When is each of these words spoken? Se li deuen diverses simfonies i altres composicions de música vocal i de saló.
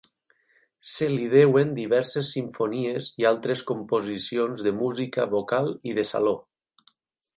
Se 0.91 1.09
li 1.15 1.27
deuen 1.33 1.75
diverses 1.79 2.31
simfonies 2.37 3.09
i 3.23 3.27
altres 3.33 3.63
composicions 3.73 4.65
de 4.69 4.75
música 4.81 5.29
vocal 5.35 5.71
i 5.93 5.95
de 6.01 6.07
saló. 6.15 6.35